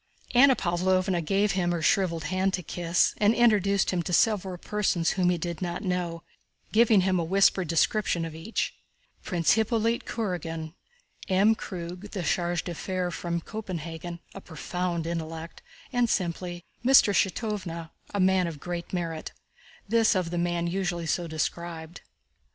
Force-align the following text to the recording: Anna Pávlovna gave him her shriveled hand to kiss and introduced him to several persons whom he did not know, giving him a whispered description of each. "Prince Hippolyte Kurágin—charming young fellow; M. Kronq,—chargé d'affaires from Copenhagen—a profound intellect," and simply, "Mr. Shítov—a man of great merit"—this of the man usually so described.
Anna 0.33 0.55
Pávlovna 0.55 1.23
gave 1.23 1.51
him 1.51 1.69
her 1.71 1.83
shriveled 1.83 2.23
hand 2.23 2.55
to 2.55 2.63
kiss 2.63 3.13
and 3.19 3.35
introduced 3.35 3.91
him 3.91 4.01
to 4.01 4.13
several 4.13 4.57
persons 4.57 5.11
whom 5.11 5.29
he 5.29 5.37
did 5.37 5.61
not 5.61 5.83
know, 5.83 6.23
giving 6.71 7.01
him 7.01 7.19
a 7.19 7.23
whispered 7.23 7.67
description 7.67 8.25
of 8.25 8.33
each. 8.33 8.73
"Prince 9.21 9.51
Hippolyte 9.51 10.05
Kurágin—charming 10.05 10.73
young 11.27 11.53
fellow; 11.53 11.53
M. 11.53 11.53
Kronq,—chargé 11.53 12.63
d'affaires 12.63 13.13
from 13.13 13.41
Copenhagen—a 13.41 14.41
profound 14.41 15.05
intellect," 15.05 15.61
and 15.93 16.09
simply, 16.09 16.65
"Mr. 16.83 17.13
Shítov—a 17.13 18.19
man 18.19 18.47
of 18.47 18.59
great 18.59 18.91
merit"—this 18.91 20.15
of 20.15 20.31
the 20.31 20.39
man 20.39 20.65
usually 20.65 21.05
so 21.05 21.27
described. 21.27 22.01